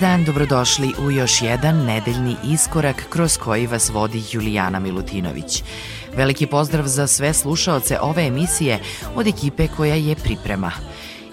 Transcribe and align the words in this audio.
Dan, 0.00 0.24
dobrodošli 0.24 0.94
u 1.06 1.10
još 1.10 1.42
jedan 1.42 1.84
nedeljni 1.84 2.36
iskorak 2.44 2.96
kroz 3.10 3.38
koji 3.38 3.66
vas 3.66 3.90
vodi 3.90 4.22
Julijana 4.32 4.78
Milutinović. 4.78 5.62
Veliki 6.16 6.46
pozdrav 6.46 6.86
za 6.86 7.06
sve 7.06 7.32
slušaoce 7.32 7.98
ove 8.00 8.26
emisije 8.26 8.78
od 9.14 9.26
ekipe 9.26 9.68
koja 9.76 9.94
je 9.94 10.16
priprema. 10.16 10.72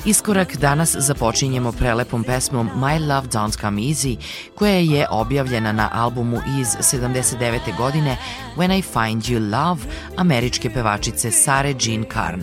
Iskorak 0.06 0.56
danas 0.56 0.96
započinjemo 1.00 1.72
prelepom 1.72 2.24
pesmom 2.24 2.70
My 2.76 3.00
Love 3.00 3.28
Don't 3.28 3.62
Come 3.62 3.82
Easy, 3.82 4.18
koja 4.56 4.78
je 4.78 5.08
objavljena 5.10 5.72
na 5.72 5.90
albumu 5.94 6.38
iz 6.60 6.68
79. 6.68 7.78
godine 7.78 8.18
When 8.58 8.78
I 8.78 8.82
Find 8.82 9.24
You 9.24 9.40
Love 9.40 9.82
američke 10.16 10.70
pevačice 10.70 11.32
Sare 11.32 11.74
Jean 11.80 12.06
Carn. 12.14 12.42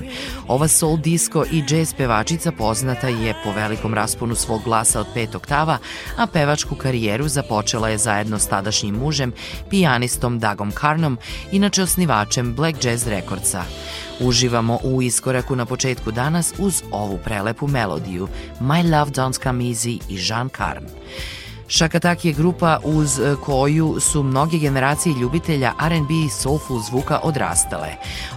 Ova 0.49 0.69
soul 0.69 0.97
disco 0.97 1.45
i 1.53 1.63
jazz 1.69 1.95
pevačica 1.95 2.53
poznata 2.53 3.09
je 3.09 3.35
po 3.45 3.53
velikom 3.53 3.95
rasponu 3.95 4.35
svog 4.35 4.63
glasa 4.65 5.01
od 5.01 5.07
pet 5.15 5.35
oktava, 5.35 5.79
a 6.17 6.27
pevačku 6.27 6.75
karijeru 6.75 7.29
započela 7.29 7.89
je 7.89 7.99
zajedno 7.99 8.39
s 8.39 8.47
tadašnjim 8.47 8.95
mužem, 8.95 9.33
pijanistom 9.71 10.39
Dagom 10.39 10.73
Carnom, 10.81 11.19
inače 11.53 11.83
osnivačem 11.83 12.55
Black 12.55 12.85
Jazz 12.85 13.07
Recordsa. 13.07 13.65
Uživamo 14.21 14.79
u 14.83 15.03
iskoraku 15.03 15.57
na 15.57 15.67
početku 15.67 16.11
danas 16.11 16.53
uz 16.59 16.83
ovu 16.91 17.19
prelepu 17.25 17.69
melodiju 17.69 18.29
My 18.61 18.99
Love 18.99 19.11
Don't 19.11 19.43
Come 19.43 19.65
Easy 19.65 20.01
i 20.09 20.17
Jean 20.29 20.49
Carn. 20.57 20.85
Shakatak 21.69 22.25
je 22.25 22.33
grupa 22.33 22.79
uz 22.85 23.21
koju 23.45 24.01
su 24.01 24.23
mnoge 24.23 24.59
generacije 24.59 25.15
ljubitelja 25.21 25.73
R&B 25.87 26.15
i 26.27 26.29
soulful 26.29 26.81
zvuka 26.81 27.21
odrastale. 27.23 27.89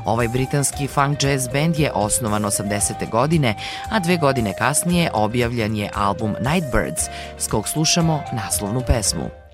Ovaj 0.05 0.27
britanski 0.27 0.87
funk 0.87 1.23
jazz 1.23 1.47
band 1.47 1.79
je 1.79 1.91
osnovan 1.91 2.43
80. 2.43 3.09
godine, 3.09 3.55
a 3.91 3.99
dve 3.99 4.17
godine 4.17 4.53
kasnije 4.57 5.11
objavljen 5.13 5.75
je 5.75 5.91
album 5.93 6.35
Nightbirds, 6.39 7.03
s 7.37 7.47
kog 7.47 7.67
slušamo 7.67 8.23
naslovnu 8.33 8.81
pesmu. 8.87 9.46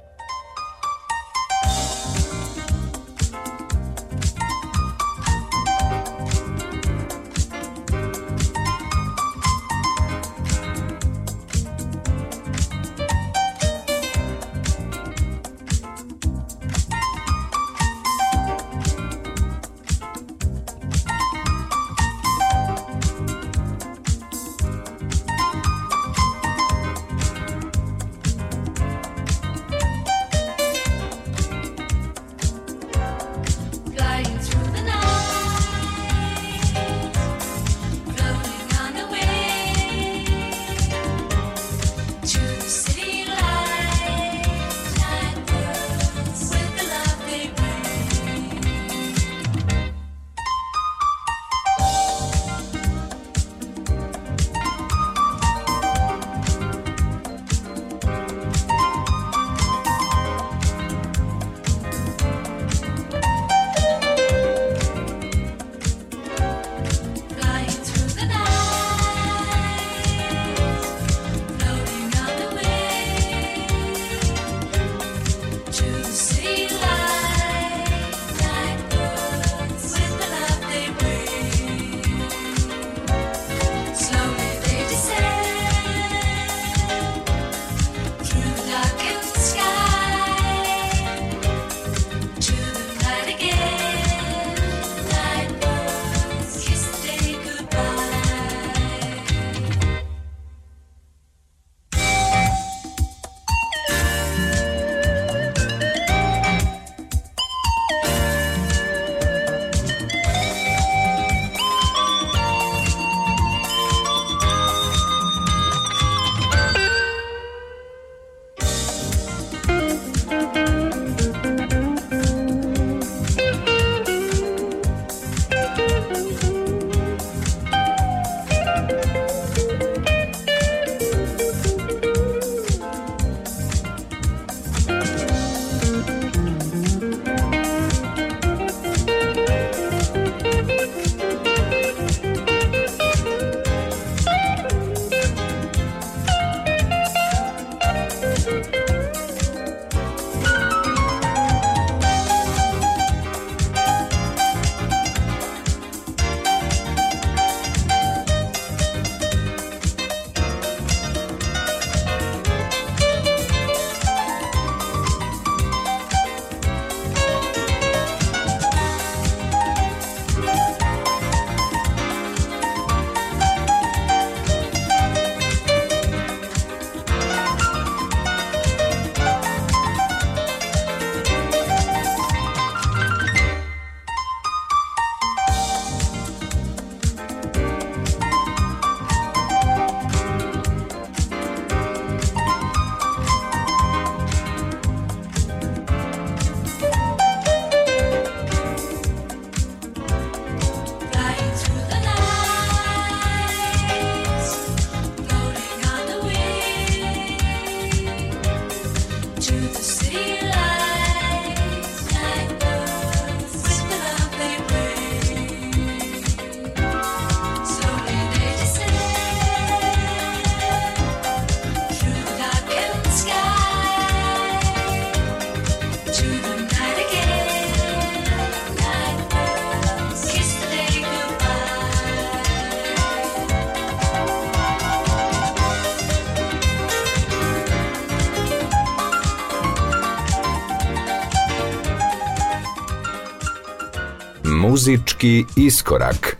Muzički 244.83 245.45
iskorak 245.55 246.32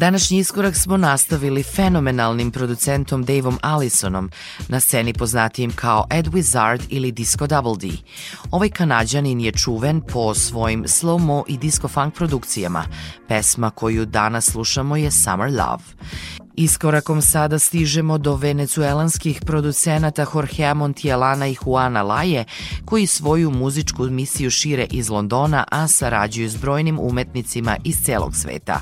Današnji 0.00 0.38
iskorak 0.38 0.76
smo 0.76 0.96
nastavili 0.96 1.62
fenomenalnim 1.62 2.50
producentom 2.50 3.24
Daveom 3.24 3.58
Allisonom, 3.62 4.30
na 4.68 4.80
sceni 4.80 5.12
poznatijim 5.12 5.72
kao 5.74 6.06
Ed 6.10 6.26
Wizard 6.26 6.80
ili 6.88 7.12
Disco 7.12 7.46
Double 7.46 7.76
D. 7.80 7.96
Ovaj 8.50 8.70
kanadjanin 8.70 9.40
je 9.40 9.52
čuven 9.52 10.00
po 10.00 10.34
svojim 10.34 10.84
slow-mo 10.84 11.42
i 11.48 11.58
disco-funk 11.58 12.10
produkcijama. 12.14 12.84
Pesma 13.28 13.70
koju 13.70 14.06
danas 14.06 14.44
slušamo 14.44 14.96
je 14.96 15.10
Summer 15.10 15.50
Love. 15.50 15.84
Iskorakom 16.60 17.22
sada 17.22 17.58
stižemo 17.58 18.18
do 18.18 18.36
venecuelanskih 18.36 19.40
producenata 19.46 20.26
Jorgea 20.34 20.74
Montielana 20.74 21.46
i 21.46 21.56
Juana 21.66 22.02
Laje, 22.02 22.44
koji 22.84 23.06
svoju 23.06 23.50
muzičku 23.50 24.04
misiju 24.04 24.50
šire 24.50 24.86
iz 24.90 25.08
Londona, 25.08 25.64
a 25.70 25.88
sarađuju 25.88 26.50
s 26.50 26.56
brojnim 26.56 26.98
umetnicima 27.00 27.76
iz 27.84 27.96
celog 28.04 28.36
sveta. 28.36 28.80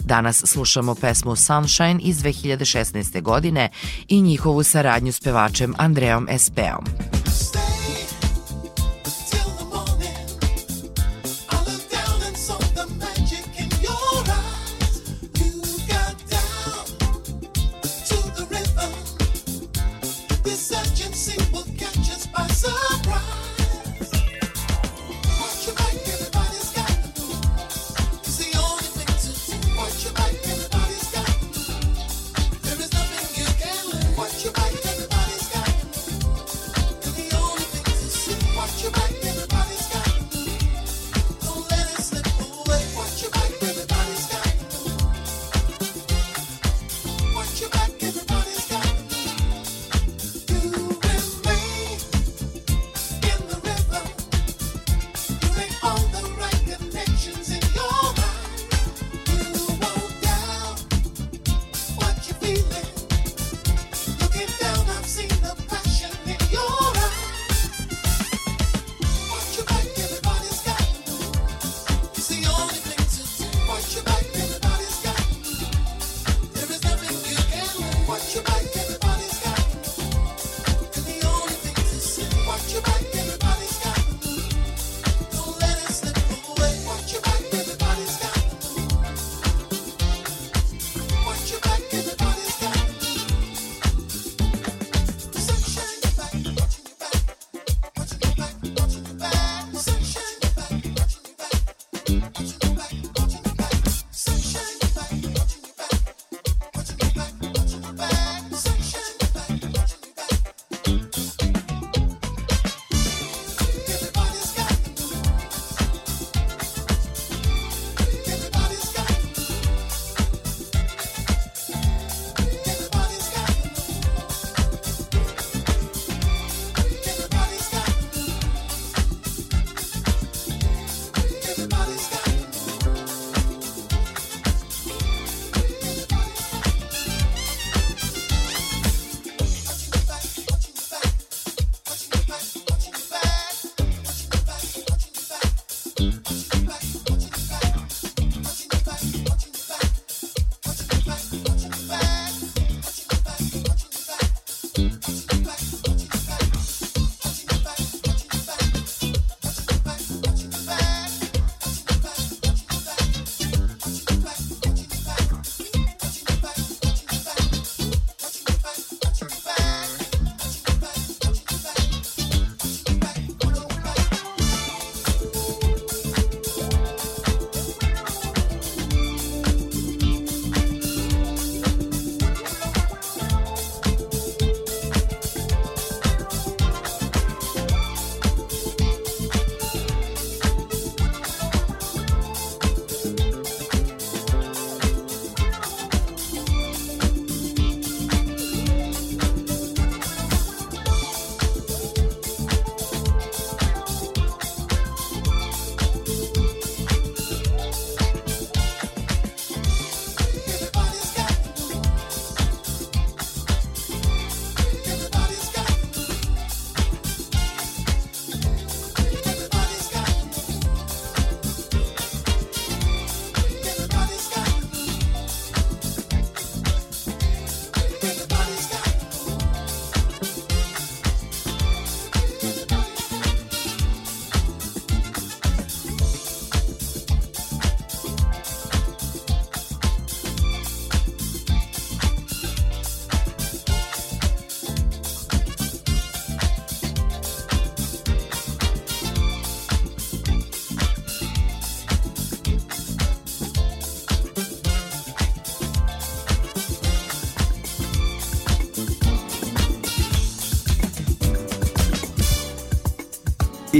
Danas 0.00 0.42
slušamo 0.46 0.94
pesmu 0.94 1.36
Sunshine 1.36 2.00
iz 2.00 2.16
2016. 2.16 3.22
godine 3.22 3.68
i 4.08 4.22
njihovu 4.22 4.62
saradnju 4.62 5.12
s 5.12 5.20
pevačem 5.20 5.74
Andreom 5.78 6.28
Espeom. 6.30 6.84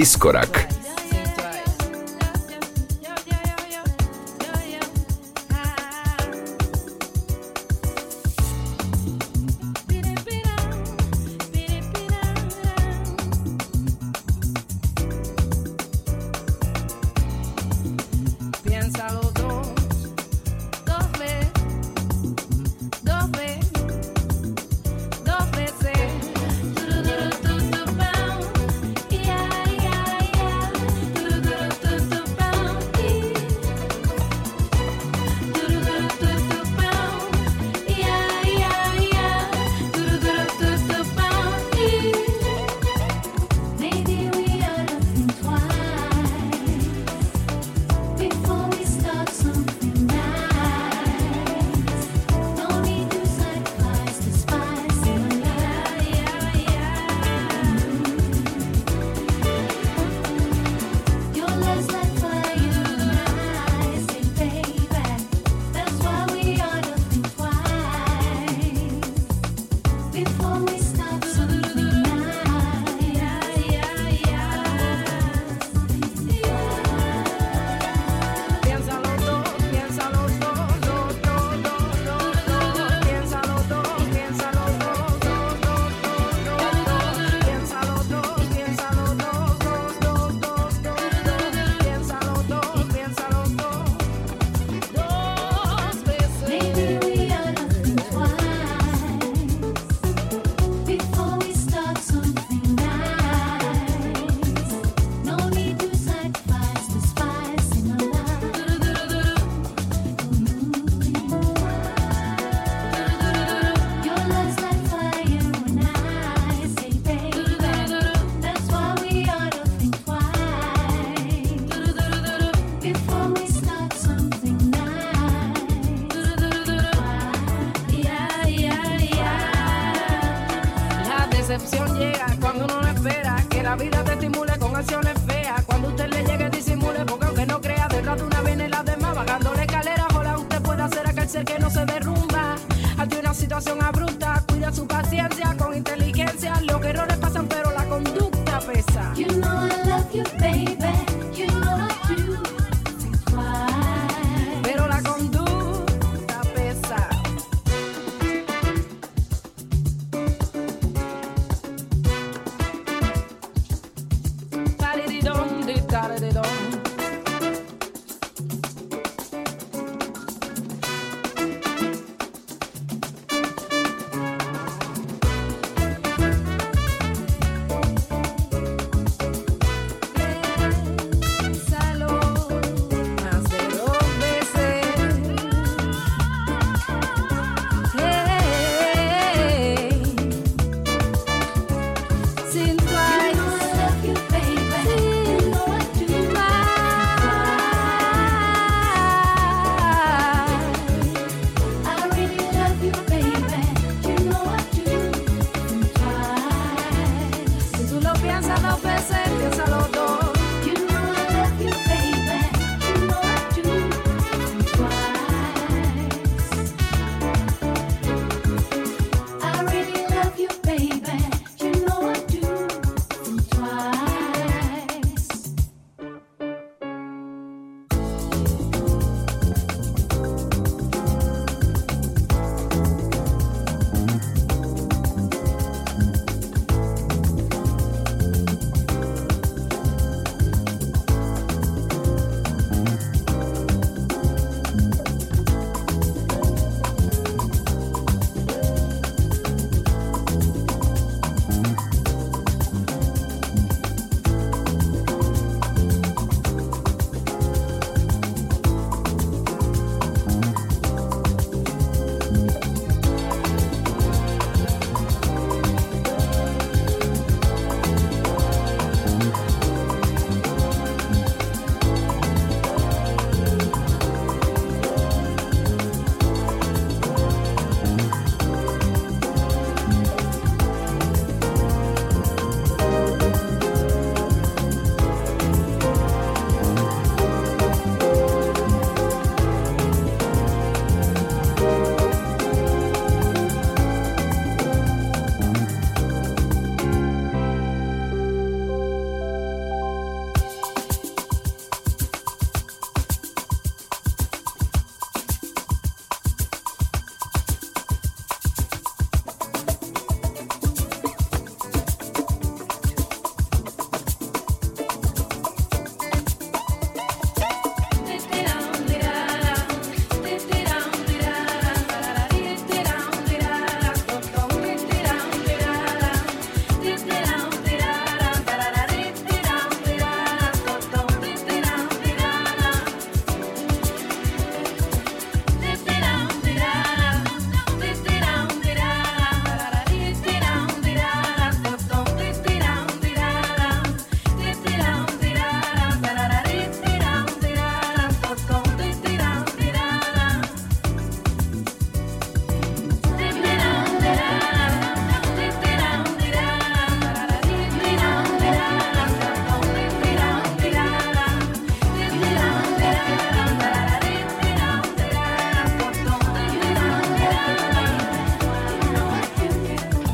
Iskorak. 0.00 0.69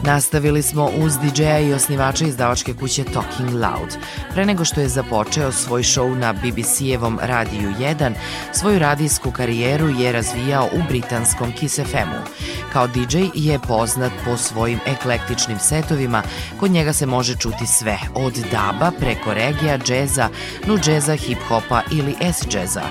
Nastavili 0.06 0.62
smo 0.62 0.90
uz 0.98 1.12
DJ-a 1.18 1.58
i 1.58 1.72
osnivača 1.72 2.24
izdavačke 2.24 2.74
kuće 2.74 3.04
Talking 3.04 3.50
Loud. 3.50 3.96
Pre 4.32 4.46
nego 4.46 4.64
što 4.64 4.80
je 4.80 4.88
započeo 4.88 5.52
svoj 5.52 5.82
show 5.82 6.18
na 6.18 6.34
BBC-evom 6.34 7.18
Radiju 7.22 7.70
1, 7.80 8.12
svoju 8.52 8.78
radijsku 8.78 9.30
karijeru 9.30 9.88
je 9.88 10.12
razvijao 10.12 10.68
u 10.72 10.82
britanskom 10.88 11.52
Kiss 11.52 11.76
FM-u. 11.76 12.30
Kao 12.72 12.86
DJ 12.86 13.18
je 13.34 13.58
poznat 13.58 14.12
po 14.24 14.36
svojim 14.36 14.78
eklektičnim 14.86 15.58
setovima, 15.58 16.22
kod 16.60 16.70
njega 16.70 16.92
se 16.92 17.06
može 17.06 17.36
čuti 17.36 17.66
sve, 17.66 17.98
od 18.14 18.34
daba 18.52 18.90
preko 19.00 19.34
regija, 19.34 19.78
džeza, 19.78 20.28
nu 20.66 20.78
džeza, 20.78 21.16
hip-hopa 21.16 21.80
ili 21.92 22.14
S-džeza. 22.20 22.82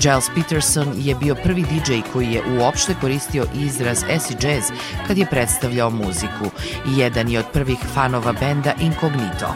Giles 0.00 0.30
Peterson 0.34 0.94
je 0.96 1.14
bio 1.14 1.34
prvi 1.34 1.62
DJ 1.62 1.92
koji 2.12 2.32
je 2.32 2.42
uopšte 2.58 2.94
koristio 3.00 3.46
izraz 3.54 4.04
acid 4.16 4.44
jazz 4.44 4.64
kad 5.06 5.18
je 5.18 5.26
predstavljao 5.26 5.90
muziku 5.90 6.44
i 6.86 6.98
jedan 6.98 7.28
je 7.28 7.38
od 7.38 7.44
prvih 7.52 7.78
fanova 7.94 8.32
benda 8.32 8.72
Incognito. 8.80 9.54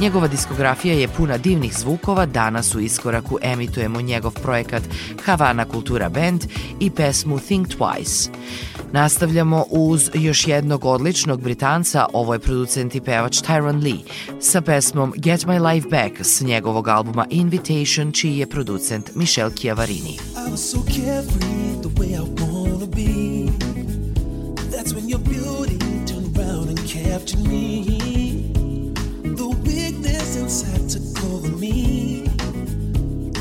Njegova 0.00 0.28
diskografija 0.28 0.94
je 0.94 1.08
puna 1.08 1.38
divnih 1.38 1.78
zvukova, 1.78 2.26
danas 2.26 2.74
u 2.74 2.80
iskoraku 2.80 3.38
emitujemo 3.42 4.00
njegov 4.00 4.32
projekat 4.32 4.82
Havana 5.24 5.64
Kultura 5.64 6.08
Band 6.08 6.44
i 6.80 6.90
pesmu 6.90 7.38
Think 7.38 7.68
Twice. 7.68 8.28
Nastavljamo 8.92 9.64
uz 9.70 10.10
još 10.14 10.48
jednog 10.48 10.84
odličnog 10.84 11.40
Britanca, 11.40 12.06
ovo 12.12 12.32
je 12.32 12.38
producent 12.38 12.94
i 12.94 13.00
pevač 13.00 13.42
Tyron 13.42 13.82
Lee, 13.82 14.04
sa 14.40 14.60
pesmom 14.60 15.12
Get 15.16 15.40
My 15.40 15.72
Life 15.72 15.88
Back 15.88 16.20
s 16.20 16.40
njegovog 16.40 16.88
albuma 16.88 17.26
Invitation, 17.30 18.12
čiji 18.12 18.38
je 18.38 18.46
producent 18.46 19.10
Michel 19.14 19.50
I 19.84 20.48
was 20.48 20.64
so 20.64 20.82
carefree 20.84 21.82
the 21.82 21.90
way 22.00 22.16
I 22.16 22.22
wanna 22.22 22.86
be. 22.86 23.50
That's 24.70 24.94
when 24.94 25.10
your 25.10 25.18
beauty 25.18 25.76
turned 26.06 26.38
around 26.38 26.70
and 26.70 26.88
captured 26.88 27.40
me. 27.40 28.50
The 29.22 29.46
weakness 29.46 30.36
inside 30.36 30.88
took 30.88 31.24
over 31.24 31.48
me. 31.48 32.22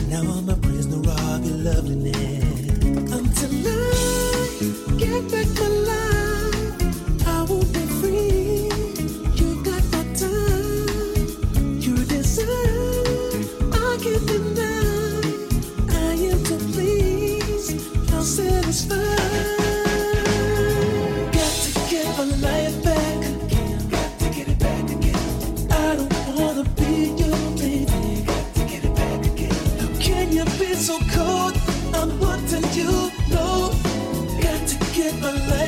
Now 0.10 0.24
I'm 0.24 0.50
a 0.50 0.58
prisoner 0.58 1.10
of 1.10 1.46
your 1.46 1.60
loveliness. 1.60 2.44
Until 3.18 3.54
I 3.66 4.98
get 4.98 5.32
back 5.32 5.48
my 5.62 5.73
so 30.84 31.00
cold? 31.14 31.56
I'm 31.94 32.20
wanting 32.20 32.66
you 32.74 33.10
know? 33.30 33.72
Got 34.42 34.68
to 34.68 34.78
get 34.94 35.18
my 35.22 35.32
life 35.32 35.63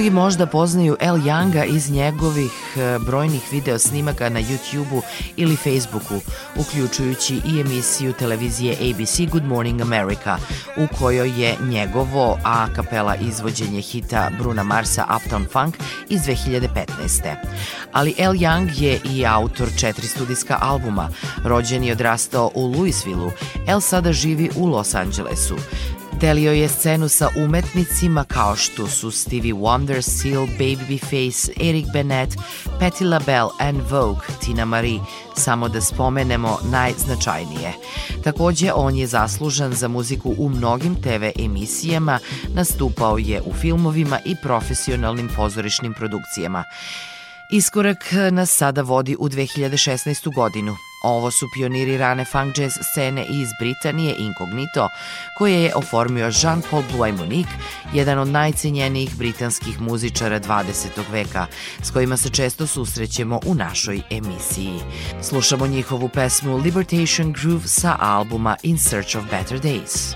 Mnogi 0.00 0.14
možda 0.14 0.46
poznaju 0.46 0.96
El 1.00 1.14
Younga 1.14 1.64
iz 1.64 1.90
njegovih 1.90 2.52
e, 2.76 2.98
brojnih 2.98 3.42
video 3.52 3.78
snimaka 3.78 4.28
na 4.28 4.40
YouTubeu 4.40 5.00
ili 5.36 5.56
Facebooku, 5.56 6.20
uključujući 6.56 7.34
i 7.34 7.60
emisiju 7.60 8.12
televizije 8.12 8.72
ABC 8.72 9.20
Good 9.30 9.44
Morning 9.44 9.80
America, 9.80 10.38
u 10.76 10.96
kojoj 10.98 11.42
je 11.42 11.56
njegovo 11.60 12.38
a 12.44 12.66
kapela 12.76 13.16
izvođenje 13.16 13.80
hita 13.80 14.30
Bruna 14.38 14.62
Marsa 14.62 15.06
Uptown 15.10 15.46
Funk 15.52 15.76
iz 16.08 16.20
2015. 16.20 16.66
Ali 17.92 18.14
El 18.18 18.32
Young 18.32 18.82
je 18.82 19.00
i 19.04 19.26
autor 19.26 19.68
četiri 19.78 20.06
studijska 20.06 20.58
albuma. 20.60 21.08
Rođen 21.44 21.84
i 21.84 21.92
odrastao 21.92 22.50
u 22.54 22.66
Louisvilleu, 22.66 23.30
El 23.66 23.80
sada 23.80 24.12
živi 24.12 24.50
u 24.56 24.66
Los 24.66 24.94
Angelesu. 24.94 25.56
Delio 26.20 26.52
je 26.52 26.68
scenu 26.68 27.08
sa 27.08 27.28
umetnicima 27.36 28.24
kao 28.24 28.56
što 28.56 28.88
su 28.88 29.10
Stevie 29.10 29.54
Wonder, 29.54 30.02
Seal, 30.02 30.46
Babyface, 30.58 31.68
Eric 31.68 31.86
Bennett, 31.92 32.36
Patti 32.80 33.04
LaBelle 33.04 33.50
and 33.58 33.80
Vogue, 33.90 34.20
Tina 34.40 34.64
Marie, 34.64 35.00
samo 35.36 35.68
da 35.68 35.80
spomenemo 35.80 36.58
najznačajnije. 36.70 37.72
Takođe, 38.24 38.72
on 38.72 38.96
je 38.96 39.06
zaslužan 39.06 39.72
za 39.72 39.88
muziku 39.88 40.34
u 40.38 40.48
mnogim 40.48 40.94
TV 40.94 41.44
emisijama, 41.44 42.18
nastupao 42.54 43.18
je 43.18 43.40
u 43.40 43.52
filmovima 43.52 44.18
i 44.24 44.36
profesionalnim 44.42 45.30
pozorišnim 45.36 45.94
produkcijama. 45.94 46.64
Iskorak 47.52 48.04
nas 48.32 48.50
sada 48.50 48.82
vodi 48.82 49.16
u 49.18 49.28
2016. 49.28 50.34
godinu. 50.34 50.89
Ovo 51.02 51.30
su 51.30 51.48
pioniri 51.54 51.98
rane 51.98 52.24
funk 52.24 52.58
jazz 52.58 52.72
scene 52.92 53.26
iz 53.30 53.48
Britanije 53.60 54.14
Incognito, 54.18 54.88
koje 55.38 55.62
je 55.62 55.74
oformio 55.74 56.30
Jean-Paul 56.30 57.16
Monique, 57.18 57.52
jedan 57.92 58.18
od 58.18 58.28
najcenjenijih 58.28 59.16
britanskih 59.16 59.80
muzičara 59.80 60.40
20. 60.40 60.88
veka, 61.10 61.46
s 61.82 61.90
kojima 61.90 62.16
se 62.16 62.30
često 62.30 62.66
susrećemo 62.66 63.40
u 63.46 63.54
našoj 63.54 64.02
emisiji. 64.10 64.80
Slušamo 65.22 65.66
njihovu 65.66 66.08
pesmu 66.08 66.56
Libertation 66.56 67.32
Groove 67.32 67.68
sa 67.68 67.96
albuma 68.00 68.56
In 68.62 68.78
Search 68.78 69.16
of 69.16 69.24
Better 69.30 69.60
Days. 69.60 70.14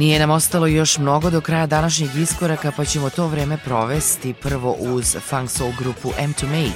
Nije 0.00 0.18
nam 0.18 0.30
ostalo 0.30 0.66
još 0.66 0.98
mnogo 0.98 1.30
do 1.30 1.40
kraja 1.40 1.66
današnjeg 1.66 2.10
iskoraka, 2.16 2.72
pa 2.76 2.84
ćemo 2.84 3.10
to 3.10 3.26
vreme 3.26 3.58
provesti 3.64 4.34
prvo 4.34 4.72
uz 4.72 5.16
funk 5.28 5.50
soul 5.50 5.72
grupu 5.78 6.12
M2 6.20 6.46
May, 6.46 6.70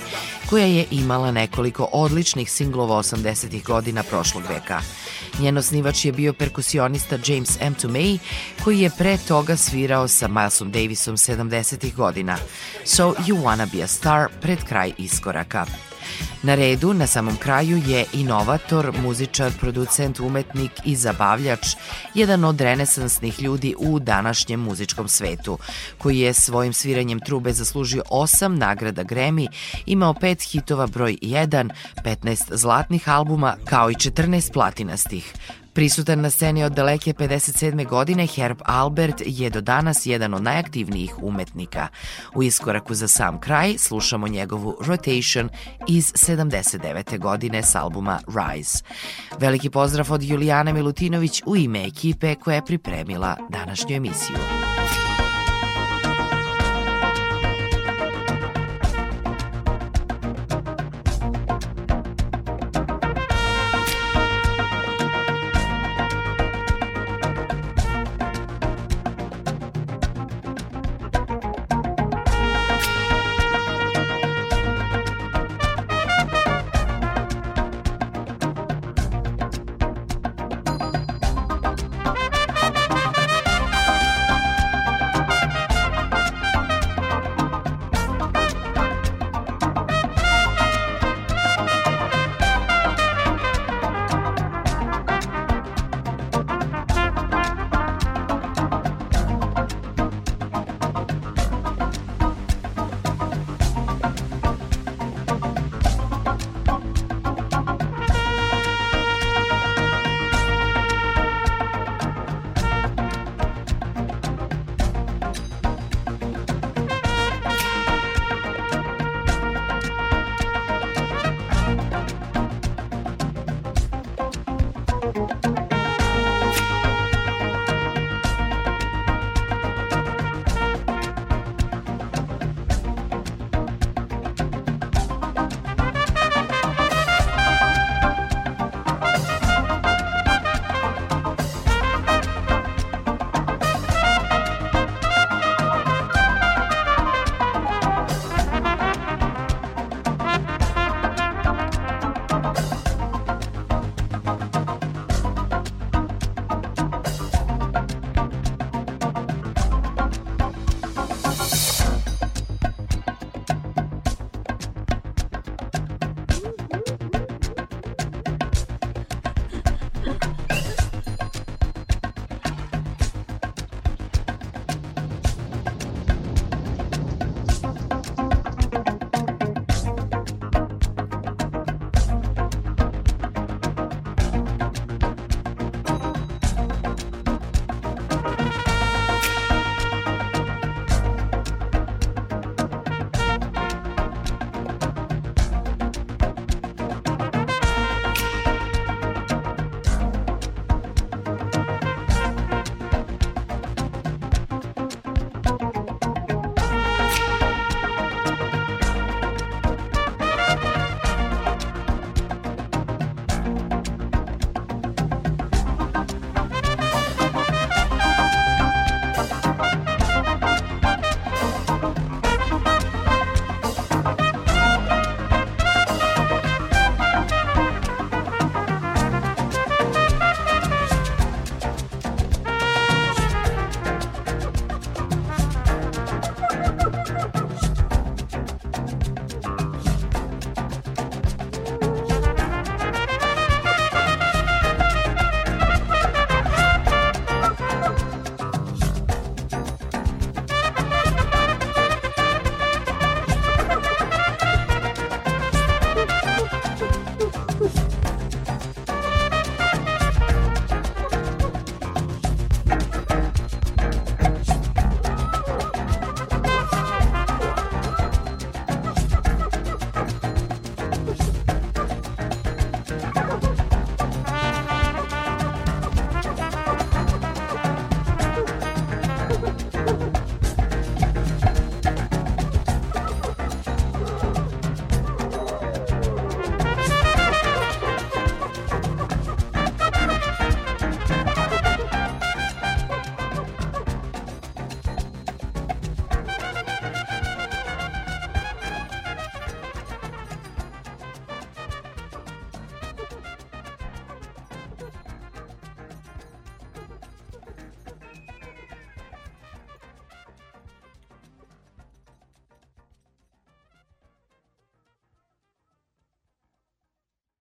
koja 0.51 0.67
je 0.67 0.87
imala 0.91 1.33
nekoliko 1.33 1.89
odličnih 1.93 2.51
singlova 2.51 2.97
80. 2.97 3.63
godina 3.63 4.03
prošlog 4.03 4.43
veka. 4.49 4.81
Njen 5.39 5.59
osnivač 5.59 6.05
je 6.05 6.13
bio 6.13 6.33
perkusionista 6.33 7.19
James 7.27 7.59
M2 7.59 7.89
May, 7.89 8.19
koji 8.65 8.81
je 8.81 8.91
pre 8.99 9.19
toga 9.29 9.57
svirao 9.57 10.09
sa 10.09 10.29
Milesom 10.29 10.73
Davisom 10.73 11.17
70. 11.17 11.95
godina. 11.95 12.37
So 12.85 13.15
You 13.27 13.43
Wanna 13.43 13.77
Be 13.77 13.85
a 13.85 13.87
Star 13.87 14.29
pred 14.41 14.65
kraj 14.65 14.93
iskoraka. 14.99 15.67
Na 16.43 16.55
redu, 16.55 16.95
na 16.95 17.07
samom 17.07 17.37
kraju, 17.37 17.83
je 17.87 18.05
inovator, 18.13 18.93
muzičar, 19.03 19.53
producent, 19.61 20.21
umetnik 20.21 20.73
i 20.85 20.97
zabavljač, 20.97 21.67
jedan 22.15 22.45
od 22.45 22.61
renesansnih 22.61 23.43
ljudi 23.43 23.75
u 23.79 23.99
današnjem 23.99 24.61
muzičkom 24.61 25.09
svetu, 25.09 25.59
koji 25.99 26.19
je 26.19 26.35
svojim 26.35 26.73
sviranjem 26.73 27.21
trube 27.21 27.53
zaslužio 27.53 28.03
osam 28.11 28.59
nagrada 28.59 29.05
Grammy, 29.05 29.49
imao 29.87 30.15
pet 30.15 30.43
hitova 30.43 30.87
broj 30.87 31.19
1, 31.23 31.71
15 32.05 32.37
zlatnih 32.51 33.09
albuma, 33.09 33.57
kao 33.65 33.91
i 33.91 33.95
14 33.95 34.53
platinastih. 34.53 35.35
Prisutan 35.75 36.21
na 36.21 36.31
sceni 36.31 36.65
od 36.65 36.73
daleke 36.73 37.13
57. 37.13 37.89
godine, 37.89 38.27
Herb 38.27 38.61
Albert 38.65 39.23
je 39.27 39.51
do 39.51 39.61
danas 39.61 40.07
jedan 40.07 40.35
od 40.35 40.43
najaktivnijih 40.43 41.15
umetnika. 41.23 41.89
U 42.35 42.43
iskoraku 42.43 42.95
za 42.95 43.09
sam 43.09 43.41
kraj 43.41 43.79
slušamo 43.79 44.29
njegovu 44.29 44.77
Rotation 44.81 45.49
iz 45.89 46.13
79. 46.13 47.19
godine 47.19 47.63
s 47.63 47.75
albuma 47.75 48.21
Rise. 48.27 48.85
Veliki 49.39 49.71
pozdrav 49.71 50.13
od 50.13 50.23
Julijane 50.23 50.73
Milutinović 50.73 51.43
u 51.47 51.57
ime 51.57 51.85
ekipe 51.87 52.35
koja 52.35 52.55
je 52.55 52.67
pripremila 52.67 53.37
današnju 53.51 53.97
emisiju. 53.97 54.37